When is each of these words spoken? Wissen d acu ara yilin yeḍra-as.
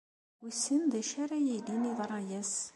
Wissen 0.43 0.81
d 0.91 0.93
acu 0.99 1.15
ara 1.23 1.37
yilin 1.45 1.87
yeḍra-as. 1.87 2.53